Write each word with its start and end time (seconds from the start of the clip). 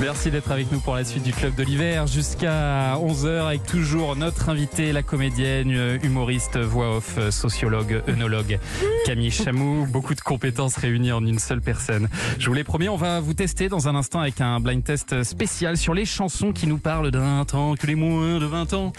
Merci 0.00 0.30
d'être 0.30 0.52
avec 0.52 0.70
nous 0.70 0.78
pour 0.78 0.94
la 0.94 1.04
suite 1.04 1.24
du 1.24 1.32
Club 1.32 1.56
de 1.56 1.64
l'hiver 1.64 2.06
jusqu'à 2.06 2.94
11h 2.96 3.46
avec 3.46 3.64
toujours 3.64 4.14
notre 4.14 4.48
invité, 4.48 4.92
la 4.92 5.02
comédienne, 5.02 5.72
euh, 5.72 5.98
humoriste, 6.04 6.56
voix 6.56 6.96
off, 6.98 7.16
euh, 7.18 7.30
sociologue, 7.32 8.02
œnologue, 8.08 8.60
Camille 9.04 9.32
Chamou. 9.32 9.86
Beaucoup 9.90 10.14
de 10.14 10.20
compétences 10.20 10.76
réunies 10.76 11.10
en 11.10 11.26
une 11.26 11.40
seule 11.40 11.60
personne. 11.60 12.08
Je 12.38 12.46
vous 12.46 12.54
l'ai 12.54 12.62
promis, 12.62 12.88
on 12.88 12.96
va 12.96 13.18
vous 13.18 13.34
tester 13.34 13.68
dans 13.68 13.88
un 13.88 13.96
instant 13.96 14.20
avec 14.20 14.40
un 14.40 14.60
blind 14.60 14.84
test 14.84 15.24
spécial 15.24 15.76
sur 15.76 15.94
les 15.94 16.04
chansons 16.04 16.52
qui 16.52 16.68
nous 16.68 16.78
parlent 16.78 17.10
d'un 17.10 17.44
temps 17.44 17.74
que 17.74 17.86
les 17.88 17.96
moins 17.96 18.38
de 18.38 18.46
20 18.46 18.72
ans 18.74 18.92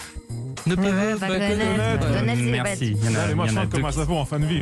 ne 0.68 0.75
peuvent 0.75 1.18
pas 1.20 1.27
pas 1.27 1.34
connaître. 1.39 2.41
Merci. 2.43 2.97
Il 3.02 3.05
y 3.05 3.16
en 3.16 3.16
a, 3.16 3.23
Allez, 3.23 3.36
moi 3.36 3.45
il 3.47 3.52
y 3.52 3.55
je 3.55 3.59
en 3.59 3.61
a 3.61 3.63
chante 3.63 3.71
deux 3.71 3.77
comme 3.77 3.86
un 3.88 3.91
savon 3.91 4.20
en 4.20 4.25
fin 4.25 4.39
de 4.39 4.45
vie. 4.45 4.57
Et 4.57 4.61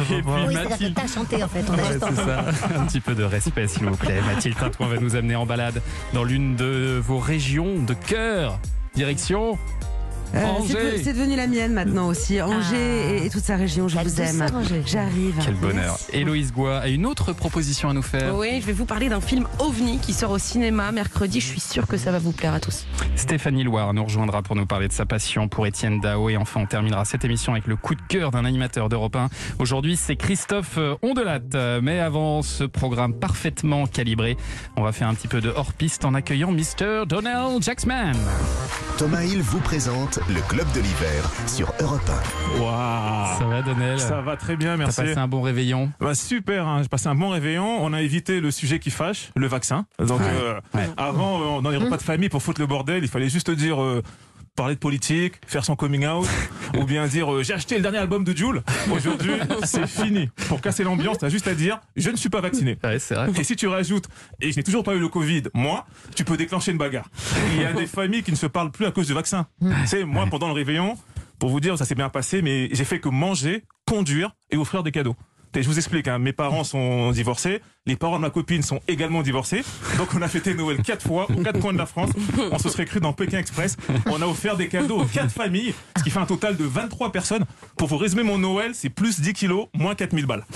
puis 0.00 0.22
Oui, 0.26 0.54
Mathilde. 0.54 0.94
que 0.94 1.00
t'as 1.00 1.06
chanté 1.06 1.42
en 1.42 1.48
fait. 1.48 1.64
On 1.68 1.72
a 1.74 1.76
Ouais, 1.76 1.98
ça. 1.98 2.44
Un 2.80 2.86
petit 2.86 3.00
peu 3.00 3.14
de 3.14 3.22
respect, 3.22 3.65
s'il 3.68 3.84
vous 3.86 3.96
plaît. 3.96 4.20
Mathilde 4.26 4.56
Tintouin 4.56 4.88
va 4.88 4.96
nous 4.98 5.16
amener 5.16 5.36
en 5.36 5.46
balade 5.46 5.82
dans 6.12 6.24
l'une 6.24 6.56
de 6.56 7.00
vos 7.02 7.18
régions 7.18 7.76
de 7.76 7.94
cœur. 7.94 8.58
Direction 8.94 9.58
Euh, 10.34 10.44
c'est 10.66 10.74
de- 10.74 11.02
c'est 11.04 11.12
devenu 11.12 11.36
la 11.36 11.46
mienne 11.46 11.72
maintenant 11.72 12.08
aussi. 12.08 12.40
Angers 12.42 12.56
Ah. 12.74 13.12
et, 13.22 13.26
et 13.26 13.30
toute 13.30 13.44
sa 13.44 13.56
région, 13.56 13.88
je 13.88 13.98
vous 13.98 14.20
aime. 14.20 14.46
J'arrive. 14.84 15.34
Quel 15.44 15.54
bonheur. 15.54 15.98
Héloïse 16.12 16.52
Goua 16.52 16.78
a 16.78 16.88
une 16.88 17.06
autre 17.06 17.32
proposition 17.32 17.88
à 17.88 17.92
nous 17.94 18.02
faire. 18.02 18.34
Oui, 18.36 18.60
je 18.60 18.66
vais 18.66 18.72
vous 18.72 18.84
parler 18.84 19.08
d'un 19.08 19.20
film 19.20 19.46
OVNI 19.60 19.98
qui 19.98 20.12
sort 20.12 20.32
au 20.32 20.38
cinéma 20.38 20.92
mercredi. 20.92 21.40
Je 21.40 21.46
suis 21.46 21.60
sûre 21.60 21.86
que 21.86 21.96
ça 21.96 22.10
va 22.12 22.18
vous 22.18 22.32
plaire 22.32 22.54
à 22.54 22.60
tous. 22.60 22.86
Stéphanie 23.14 23.64
Loire 23.64 23.94
nous 23.94 24.04
rejoindra 24.04 24.42
pour 24.42 24.56
nous 24.56 24.66
parler 24.66 24.88
de 24.88 24.92
sa 24.92 25.06
passion 25.06 25.48
pour 25.48 25.66
Étienne 25.66 26.00
Dao. 26.00 26.28
Et 26.28 26.36
enfin, 26.36 26.60
on 26.60 26.66
terminera 26.66 27.04
cette 27.04 27.24
émission 27.24 27.52
avec 27.52 27.66
le 27.66 27.76
coup 27.76 27.94
de 27.94 28.02
cœur 28.08 28.30
d'un 28.30 28.44
animateur 28.44 28.88
d'Europe 28.88 29.16
1. 29.16 29.28
Aujourd'hui, 29.58 29.96
c'est 29.96 30.16
Christophe 30.16 30.76
euh, 30.78 30.96
Ondelat. 31.02 31.40
Mais 31.82 32.00
avant 32.00 32.42
ce 32.42 32.64
programme 32.64 33.14
parfaitement 33.14 33.86
calibré, 33.86 34.36
on 34.76 34.82
va 34.82 34.92
faire 34.92 35.08
un 35.08 35.14
petit 35.14 35.28
peu 35.28 35.40
de 35.40 35.50
hors-piste 35.50 36.04
en 36.04 36.14
accueillant 36.14 36.50
Mr. 36.52 37.06
Donald 37.06 37.62
Jacksman. 37.62 38.16
Thomas 38.98 39.22
Hill 39.24 39.42
vous 39.42 39.60
présente 39.60 40.15
le 40.28 40.40
Club 40.48 40.66
de 40.72 40.80
l'hiver 40.80 41.30
sur 41.46 41.72
Europe 41.80 42.10
Waouh 42.58 43.38
Ça 43.38 43.44
va, 43.46 43.62
Donald 43.62 43.98
Ça 43.98 44.20
va 44.22 44.36
très 44.36 44.56
bien, 44.56 44.72
T'as 44.72 44.76
merci. 44.78 45.00
passé 45.02 45.16
un 45.18 45.28
bon 45.28 45.42
réveillon 45.42 45.90
Bah, 46.00 46.14
super, 46.14 46.66
hein, 46.66 46.82
j'ai 46.82 46.88
passé 46.88 47.08
un 47.08 47.14
bon 47.14 47.28
réveillon. 47.30 47.78
On 47.84 47.92
a 47.92 48.00
évité 48.02 48.40
le 48.40 48.50
sujet 48.50 48.78
qui 48.78 48.90
fâche, 48.90 49.30
le 49.36 49.46
vaccin. 49.46 49.86
Donc, 49.98 50.20
euh, 50.20 50.58
Ouais. 50.74 50.88
avant, 50.96 51.40
euh, 51.40 51.44
on 51.46 51.62
dans 51.62 51.70
les 51.70 51.76
repas 51.76 51.96
de 51.96 52.02
famille 52.02 52.28
pour 52.28 52.42
foutre 52.42 52.60
le 52.60 52.66
bordel, 52.66 53.02
il 53.04 53.08
fallait 53.08 53.28
juste 53.28 53.50
dire. 53.50 53.80
euh, 53.82 54.02
Parler 54.56 54.74
de 54.74 54.80
politique, 54.80 55.34
faire 55.46 55.64
son 55.64 55.76
coming 55.76 56.06
out, 56.06 56.26
ou 56.78 56.84
bien 56.84 57.06
dire 57.06 57.32
euh, 57.32 57.42
j'ai 57.42 57.52
acheté 57.52 57.76
le 57.76 57.82
dernier 57.82 57.98
album 57.98 58.24
de 58.24 58.34
Jules. 58.34 58.62
Aujourd'hui, 58.90 59.32
c'est 59.64 59.86
fini. 59.86 60.30
Pour 60.48 60.62
casser 60.62 60.82
l'ambiance, 60.82 61.18
t'as 61.18 61.28
juste 61.28 61.46
à 61.46 61.54
dire 61.54 61.78
je 61.94 62.08
ne 62.10 62.16
suis 62.16 62.30
pas 62.30 62.40
vacciné. 62.40 62.78
Ouais, 62.82 62.98
c'est 62.98 63.14
vrai. 63.14 63.28
Et 63.38 63.44
si 63.44 63.54
tu 63.54 63.66
rajoutes, 63.66 64.06
et 64.40 64.50
je 64.52 64.56
n'ai 64.56 64.62
toujours 64.62 64.82
pas 64.82 64.94
eu 64.94 64.98
le 64.98 65.08
Covid, 65.08 65.42
moi, 65.52 65.86
tu 66.14 66.24
peux 66.24 66.38
déclencher 66.38 66.72
une 66.72 66.78
bagarre. 66.78 67.10
Il 67.52 67.60
y 67.60 67.64
a 67.66 67.74
des 67.74 67.86
familles 67.86 68.22
qui 68.22 68.30
ne 68.30 68.36
se 68.36 68.46
parlent 68.46 68.70
plus 68.70 68.86
à 68.86 68.90
cause 68.90 69.06
du 69.06 69.12
vaccin. 69.12 69.46
Tu 69.60 69.86
sais, 69.86 70.04
moi, 70.04 70.26
pendant 70.30 70.48
le 70.48 70.54
réveillon, 70.54 70.96
pour 71.38 71.50
vous 71.50 71.60
dire, 71.60 71.76
ça 71.76 71.84
s'est 71.84 71.94
bien 71.94 72.08
passé, 72.08 72.40
mais 72.40 72.70
j'ai 72.72 72.84
fait 72.84 72.98
que 72.98 73.10
manger, 73.10 73.62
conduire 73.86 74.34
et 74.50 74.56
offrir 74.56 74.82
des 74.82 74.90
cadeaux. 74.90 75.16
Et 75.54 75.62
je 75.62 75.68
vous 75.68 75.78
explique, 75.78 76.06
hein, 76.06 76.18
mes 76.18 76.34
parents 76.34 76.64
sont 76.64 77.12
divorcés, 77.12 77.62
les 77.86 77.96
parents 77.96 78.16
de 78.16 78.22
ma 78.22 78.30
copine 78.30 78.62
sont 78.62 78.80
également 78.88 79.22
divorcés, 79.22 79.62
donc 79.98 80.08
on 80.14 80.22
a 80.22 80.28
fêté 80.28 80.54
Noël 80.54 80.78
quatre 80.82 81.06
fois 81.06 81.26
aux 81.30 81.42
quatre 81.42 81.60
coins 81.60 81.72
de 81.72 81.78
la 81.78 81.86
France. 81.86 82.10
On 82.50 82.58
se 82.58 82.68
serait 82.68 82.84
cru 82.84 83.00
dans 83.00 83.12
Pékin 83.12 83.38
Express. 83.38 83.76
On 84.06 84.20
a 84.22 84.26
offert 84.26 84.56
des 84.56 84.68
cadeaux 84.68 85.00
aux 85.02 85.04
quatre 85.04 85.30
familles, 85.32 85.74
ce 85.96 86.02
qui 86.02 86.10
fait 86.10 86.18
un 86.18 86.26
total 86.26 86.56
de 86.56 86.64
23 86.64 87.12
personnes. 87.12 87.44
Pour 87.76 87.88
vous 87.88 87.96
résumer 87.98 88.22
mon 88.22 88.38
Noël, 88.38 88.72
c'est 88.74 88.88
plus 88.90 89.20
10 89.20 89.32
kilos, 89.34 89.66
moins 89.74 89.94
4000 89.94 90.26
balles. 90.26 90.44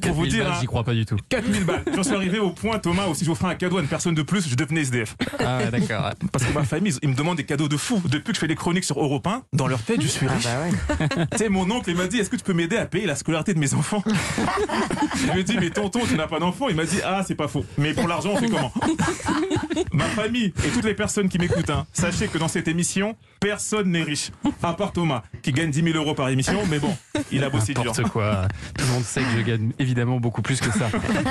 Pour 0.00 0.12
vous 0.14 0.22
4000 0.22 0.30
dire, 0.30 0.44
balles, 0.44 0.52
hein, 0.52 0.56
j'y 0.60 0.66
crois 0.66 0.84
pas 0.84 0.94
du 0.94 1.04
tout. 1.04 1.16
4000 1.28 1.64
balles. 1.64 1.84
J'en 1.94 2.02
suis 2.02 2.14
arrivé 2.14 2.38
au 2.38 2.50
point, 2.50 2.78
Thomas, 2.78 3.06
où 3.08 3.14
si 3.14 3.24
j'offrais 3.24 3.48
un 3.48 3.54
cadeau 3.54 3.78
à 3.78 3.80
une 3.80 3.88
personne 3.88 4.14
de 4.14 4.22
plus, 4.22 4.48
je 4.48 4.54
devenais 4.54 4.80
SDF. 4.82 5.16
Ah 5.38 5.58
ouais, 5.58 5.70
d'accord. 5.70 6.10
Parce 6.32 6.44
que 6.44 6.52
ma 6.52 6.64
famille, 6.64 6.94
ils 7.02 7.08
me 7.08 7.14
demandent 7.14 7.36
des 7.36 7.44
cadeaux 7.44 7.68
de 7.68 7.76
fou. 7.76 8.00
Depuis 8.06 8.30
que 8.32 8.34
je 8.34 8.40
fais 8.40 8.48
des 8.48 8.54
chroniques 8.54 8.84
sur 8.84 9.00
Europe 9.00 9.26
1, 9.26 9.42
dans 9.52 9.66
leur 9.66 9.80
tête, 9.82 10.00
je 10.00 10.06
suis 10.08 10.26
Ah 10.28 10.34
riche. 10.34 10.44
bah 10.44 10.62
ouais. 10.62 11.26
Tu 11.32 11.38
sais, 11.38 11.48
mon 11.48 11.70
oncle, 11.70 11.90
il 11.90 11.96
m'a 11.96 12.06
dit, 12.06 12.18
est-ce 12.18 12.30
que 12.30 12.36
tu 12.36 12.44
peux 12.44 12.52
m'aider 12.54 12.76
à 12.76 12.86
payer 12.86 13.06
la 13.06 13.14
scolarité 13.16 13.52
de 13.54 13.58
mes 13.58 13.74
enfants? 13.74 14.02
Je 15.16 15.32
lui 15.32 15.40
ai 15.40 15.44
dit, 15.44 15.56
mais 15.60 15.70
tonton, 15.90 16.06
tu 16.06 16.16
n'as 16.16 16.26
pas 16.26 16.38
d'enfant. 16.38 16.68
Il 16.68 16.76
m'a 16.76 16.84
dit, 16.84 16.98
ah, 17.04 17.22
c'est 17.26 17.34
pas 17.34 17.48
faux. 17.48 17.64
Mais 17.78 17.92
pour 17.92 18.08
l'argent, 18.08 18.30
on 18.34 18.36
fait 18.36 18.48
comment 18.48 18.72
Ma 19.92 20.04
famille 20.04 20.52
et 20.64 20.68
toutes 20.68 20.84
les 20.84 20.94
personnes 20.94 21.28
qui 21.28 21.38
m'écoutent, 21.38 21.70
hein, 21.70 21.86
sachez 21.92 22.28
que 22.28 22.38
dans 22.38 22.48
cette 22.48 22.68
émission, 22.68 23.16
personne 23.40 23.90
n'est 23.90 24.02
riche. 24.02 24.30
À 24.62 24.74
part 24.74 24.92
Thomas, 24.92 25.22
qui 25.42 25.52
gagne 25.52 25.70
10 25.70 25.82
000 25.82 25.96
euros 25.96 26.14
par 26.14 26.28
émission. 26.28 26.60
Mais 26.70 26.78
bon, 26.78 26.94
il 27.32 27.42
a 27.44 27.50
bossé 27.50 27.74
dur. 27.74 27.84
N'importe 27.84 28.10
quoi. 28.10 28.46
Tout 28.76 28.84
le 28.84 28.92
monde 28.92 29.02
sait 29.02 29.22
que 29.22 29.30
je 29.36 29.42
gagne 29.42 29.70
évidemment 29.78 30.20
beaucoup 30.20 30.42
plus 30.42 30.60
que 30.60 30.70
ça. 30.70 30.88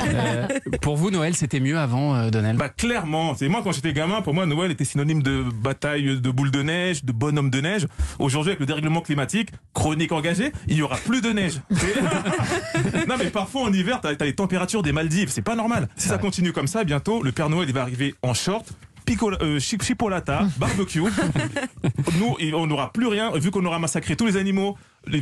Euh, 0.10 0.48
pour 0.82 0.98
vous, 0.98 1.12
Noël, 1.12 1.36
c'était 1.36 1.60
mieux 1.60 1.78
avant, 1.78 2.16
euh, 2.16 2.30
Donald 2.30 2.58
Bah 2.58 2.70
clairement, 2.70 3.36
c'est 3.36 3.48
moi 3.48 3.62
quand 3.64 3.72
j'étais 3.72 3.94
gamin, 3.94 4.22
pour 4.22 4.34
moi 4.34 4.46
Noël 4.46 4.72
était 4.72 4.86
synonyme 4.86 5.22
de 5.22 5.44
bataille 5.54 6.20
de 6.20 6.32
boules 6.32 6.52
de 6.52 6.64
neige, 6.64 7.04
de 7.06 7.12
bonhomme 7.12 7.50
de 7.50 7.62
neige. 7.62 7.88
Aujourd'hui 8.18 8.52
avec 8.52 8.60
le 8.60 8.66
dérèglement 8.66 9.02
climatique, 9.02 9.50
chronique 9.74 10.12
engagée, 10.12 10.52
il 10.68 10.78
y 10.78 10.82
aura 10.82 10.98
plus 10.98 11.22
de 11.22 11.30
neige. 11.30 11.62
Non 13.08 13.16
mais 13.18 13.30
parfois 13.30 13.64
en 13.64 13.74
hiver, 13.74 14.00
t'as 14.02 14.10
as 14.20 14.26
les 14.26 14.36
températures 14.50 14.82
des 14.82 14.92
Maldives, 14.92 15.30
c'est 15.30 15.44
pas 15.44 15.56
normal. 15.56 15.88
Si 15.96 16.08
ça 16.08 16.18
continue 16.18 16.52
comme 16.54 16.66
ça, 16.66 16.84
bientôt 16.84 17.22
le 17.22 17.32
Père 17.32 17.50
Noël 17.52 17.70
il 17.70 17.74
va 17.76 17.84
arriver 17.84 18.16
en 18.24 18.34
short. 18.34 18.66
Picola, 19.06 19.38
euh, 19.42 19.60
chi- 19.60 19.78
chipolata, 19.80 20.48
barbecue. 20.58 21.02
Nous, 22.20 22.36
on 22.56 22.66
n'aura 22.68 22.92
plus 22.92 23.06
rien, 23.08 23.32
vu 23.36 23.52
qu'on 23.52 23.64
aura 23.66 23.78
massacré 23.80 24.16
tous 24.16 24.26
les 24.26 24.38
animaux. 24.38 24.76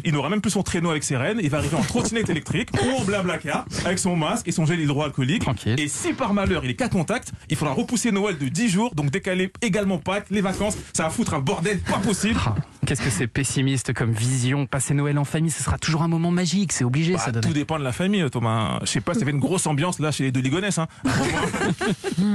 Il 0.06 0.14
n'aura 0.14 0.30
même 0.30 0.42
plus 0.42 0.52
son 0.52 0.64
traîneau 0.64 0.90
avec 0.90 1.04
ses 1.04 1.18
rennes. 1.18 1.40
Il 1.42 1.50
va 1.50 1.58
arriver 1.60 1.76
en 1.76 1.82
trottinette 1.82 2.30
électrique 2.30 2.70
ou 2.86 3.02
en 3.02 3.04
blablacar 3.04 3.66
avec 3.86 4.00
son 4.00 4.16
masque 4.16 4.48
et 4.48 4.52
son 4.52 4.66
gel 4.66 4.80
hydroalcoolique. 4.80 5.42
Tranquille. 5.44 5.80
Et 5.80 5.88
si 5.88 6.14
par 6.14 6.34
malheur 6.34 6.64
il 6.64 6.72
est 6.72 6.76
cas 6.76 6.90
contact, 6.90 7.32
il 7.50 7.56
faudra 7.58 7.74
repousser 7.74 8.12
Noël 8.12 8.38
de 8.38 8.48
10 8.48 8.70
jours, 8.70 8.96
donc 8.96 9.10
décaler 9.12 9.52
également 9.62 9.98
Pâques, 9.98 10.28
les 10.32 10.42
vacances. 10.42 10.78
Ça 10.94 11.04
va 11.04 11.10
foutre 11.10 11.34
un 11.34 11.40
bordel 11.40 11.80
pas 11.80 11.98
possible. 12.00 12.40
Ah, 12.46 12.56
Qu'est-ce 12.86 13.02
que 13.02 13.10
c'est 13.10 13.28
pessimiste 13.28 13.92
comme 13.94 14.12
vision 14.12 14.66
Passer 14.66 14.94
Noël 14.94 15.18
en 15.18 15.26
famille, 15.26 15.52
ce 15.52 15.62
sera 15.64 15.78
toujours 15.78 16.04
un 16.04 16.08
moment 16.08 16.32
magique, 16.32 16.72
c'est 16.72 16.84
obligé 16.86 17.14
Bah, 17.14 17.20
ça, 17.20 17.32
tout 17.34 17.52
dépend 17.54 17.78
de 17.80 17.84
la 17.84 17.92
famille, 17.92 18.26
Thomas. 18.30 18.80
Je 18.84 18.88
sais 18.88 19.02
pas, 19.02 19.14
ça 19.14 19.26
fait 19.26 19.32
une 19.32 19.40
grosse 19.40 19.68
ambiance 19.68 20.00
là 20.00 20.12
chez 20.12 20.24
les 20.24 20.32
deux 20.32 20.40
Ligonès. 20.42 20.78
Hein. 20.78 20.88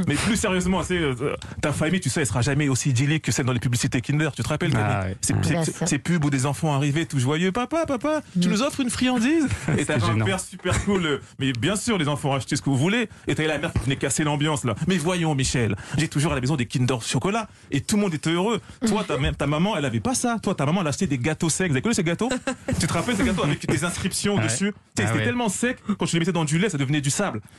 Mais 0.09 0.15
plus 0.15 0.37
sérieusement, 0.37 0.83
c'est, 0.83 0.99
euh, 0.99 1.15
ta 1.61 1.73
famille, 1.73 2.01
tu 2.01 2.09
sais, 2.11 2.21
elle 2.21 2.27
sera 2.27 2.43
jamais 2.43 2.69
aussi 2.69 2.91
idyllique 2.91 3.25
que 3.25 3.33
celle 3.33 3.47
dans 3.47 3.53
les 3.53 3.61
publicités 3.61 4.01
Kinder. 4.01 4.31
Tu 4.35 4.43
te 4.43 4.49
rappelles 4.49 4.73
Ah, 4.77 5.05
ouais. 5.07 5.17
Ces, 5.21 5.33
Ah. 5.35 5.37
ces- 5.43 5.51
Bien 5.51 5.65
ces- 5.65 5.73
sûr. 5.73 5.89
ces 5.89 5.99
pubs 5.99 6.25
où 6.25 6.31
des 6.31 6.47
enfants 6.47 6.75
arrivaient 6.75 7.07
tout 7.07 7.19
joyeux. 7.19 7.42
Papa, 7.51 7.87
papa, 7.87 8.21
tu 8.41 8.49
nous 8.49 8.63
offres 8.63 8.81
une 8.81 8.91
friandise 8.91 9.47
Et 9.79 9.85
t'avais 9.85 10.05
un 10.05 10.25
père 10.25 10.41
super 10.41 10.85
cool. 10.85 11.21
Mais 11.39 11.53
bien 11.53 11.77
sûr, 11.77 11.99
les 11.99 12.09
enfants 12.09 12.35
achetaient 12.35 12.57
ce 12.57 12.63
que 12.63 12.71
vous 12.71 12.77
voulez. 12.77 13.09
Et 13.27 13.35
t'avais 13.35 13.49
la 13.49 13.59
mère 13.59 13.73
qui 13.73 13.81
venait 13.81 13.97
casser 13.97 14.25
l'ambiance 14.25 14.65
là. 14.65 14.75
Mais 14.87 14.97
voyons, 14.99 15.35
Michel, 15.35 15.77
j'ai 15.99 16.09
toujours 16.09 16.33
à 16.33 16.35
la 16.35 16.41
maison 16.41 16.57
des 16.57 16.67
Kinder 16.67 17.01
chocolat. 17.03 17.49
Et 17.71 17.81
tout 17.81 17.97
le 17.97 18.03
monde 18.03 18.15
était 18.15 18.31
heureux. 18.31 18.61
Toi, 18.87 19.05
ta, 19.05 19.47
maman, 19.47 19.77
elle 19.77 19.85
avait 19.85 20.01
pas 20.01 20.15
ça. 20.15 20.39
Toi, 20.43 20.55
ta 20.55 20.67
maman, 20.67 20.83
elle 20.83 20.89
achetait 20.89 21.07
des 21.07 21.19
gâteaux 21.19 21.49
secs. 21.51 21.67
Vous 21.69 21.75
avez 21.75 21.83
connu 21.83 21.95
ces 21.95 22.05
gâteaux 22.05 22.29
Tu 22.81 22.87
te 22.87 22.93
rappelles 22.93 23.17
ces 23.17 23.25
gâteaux 23.25 23.45
avec 23.45 23.67
des 23.67 23.85
inscriptions 23.85 24.37
Ouais. 24.37 24.45
dessus 24.45 24.73
Ah 24.77 24.81
C'était 24.97 25.13
ouais. 25.19 25.25
tellement 25.25 25.49
sec, 25.49 25.79
quand 25.99 26.07
tu 26.07 26.17
les 26.17 26.21
mettais 26.21 26.33
dans 26.33 26.45
du 26.45 26.59
lait, 26.59 26.69
ça 26.69 26.79
devenait 26.79 27.01
du 27.01 27.11
sable. 27.11 27.41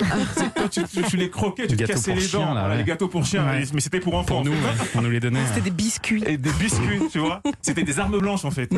Quand 0.56 0.68
tu, 0.70 0.84
tu- 0.86 1.04
tu 1.04 1.18
les 1.18 1.30
croquais, 1.30 1.68
tu 1.68 1.76
Les 1.76 1.84
te 1.86 1.92
cassais 1.92 2.12
pour 2.12 2.20
les 2.22 2.28
dents. 2.28 2.54
là, 2.54 2.70
ouais. 2.70 2.78
Les 2.78 2.84
gâteaux 2.84 3.08
pour 3.08 3.26
chiens, 3.26 3.46
Ouais. 3.46 3.64
mais 3.74 3.82
c'était 3.82 4.00
pour 4.00 4.14
enfants. 4.16 4.36
Pour 4.36 4.46
nous, 4.46 4.54
on 4.96 5.02
nous 5.02 5.10
les 5.10 5.20
donnait. 5.20 5.40
C'était 5.50 5.62
des 5.62 5.72
biscuits. 5.72 6.24
Et 6.26 6.38
des 6.38 6.52
biscuits, 6.52 7.02
tu 7.12 7.20
vois. 7.20 7.42
C'était 7.62 7.84
des 7.84 8.00
armes 8.00 8.18
blanches 8.20 8.46
en 8.46 8.52
fait. 8.52 8.72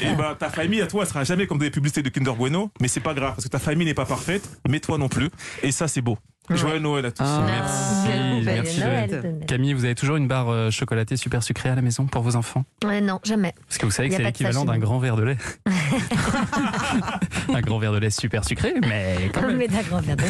Et 0.00 0.14
bah 0.16 0.35
ta 0.36 0.50
famille 0.50 0.80
à 0.82 0.86
toi 0.86 1.02
elle 1.02 1.08
sera 1.08 1.24
jamais 1.24 1.46
comme 1.46 1.58
des 1.58 1.70
publicités 1.70 2.02
de 2.02 2.08
Kinder 2.08 2.34
Bueno, 2.34 2.70
mais 2.80 2.88
c'est 2.88 3.00
pas 3.00 3.14
grave 3.14 3.34
parce 3.34 3.44
que 3.44 3.50
ta 3.50 3.58
famille 3.58 3.86
n'est 3.86 3.94
pas 3.94 4.06
parfaite, 4.06 4.48
mais 4.68 4.80
toi 4.80 4.98
non 4.98 5.08
plus. 5.08 5.30
Et 5.62 5.72
ça 5.72 5.88
c'est 5.88 6.02
beau. 6.02 6.18
Joyeux 6.50 6.78
Noël 6.78 7.06
à 7.06 7.10
tous. 7.10 7.24
Ah. 7.26 7.44
Merci, 7.44 8.44
merci. 8.44 8.80
Noël. 8.80 9.40
Camille, 9.48 9.74
vous 9.74 9.84
avez 9.84 9.94
toujours 9.96 10.16
une 10.16 10.28
barre 10.28 10.48
euh, 10.48 10.70
chocolatée 10.70 11.16
super 11.16 11.42
sucrée 11.42 11.70
à 11.70 11.74
la 11.74 11.82
maison 11.82 12.06
pour 12.06 12.22
vos 12.22 12.36
enfants? 12.36 12.64
Ouais, 12.84 13.00
non, 13.00 13.18
jamais. 13.24 13.52
Parce 13.66 13.78
que 13.78 13.86
vous 13.86 13.90
savez 13.90 14.08
que 14.08 14.14
c'est 14.14 14.22
de 14.22 14.26
l'équivalent 14.26 14.64
d'un 14.64 14.78
grand 14.78 14.98
verre 14.98 15.16
de 15.16 15.24
lait. 15.24 15.38
un 17.52 17.60
grand 17.60 17.78
verre 17.78 17.92
de 17.92 17.98
lait 17.98 18.10
super 18.10 18.44
sucré, 18.44 18.74
mais 18.80 19.30
quand 19.34 19.42
même. 19.42 19.56
Mais 19.56 19.68
d'accord, 19.68 20.00
bien, 20.02 20.14
bien. 20.14 20.26